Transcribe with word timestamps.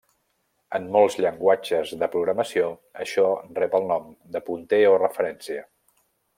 En 0.77 0.87
molts 0.95 1.17
llenguatges 1.25 1.91
de 2.05 2.09
programació, 2.15 2.71
això 3.05 3.27
rep 3.61 3.79
el 3.81 3.87
nom 3.93 4.11
de 4.37 4.43
punter 4.51 4.85
o 4.97 5.01
referència. 5.07 5.67